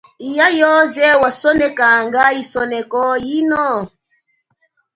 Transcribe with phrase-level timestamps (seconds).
[0.27, 3.67] Iya yoze wandjikanga isoneko yino?